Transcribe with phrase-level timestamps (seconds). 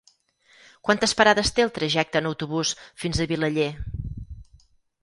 [0.87, 2.73] Quantes parades té el trajecte en autobús
[3.05, 3.71] fins a Vilaller?